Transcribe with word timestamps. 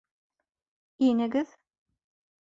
Инегеҙ! 1.07 1.51